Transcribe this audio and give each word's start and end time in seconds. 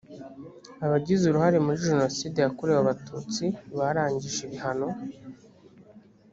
abagize 0.85 1.23
uruhare 1.27 1.57
muri 1.65 1.79
jenoside 1.87 2.37
yakorewe 2.41 2.79
abatutsi 2.81 3.45
barangije 3.77 4.39
ibihano 4.47 4.87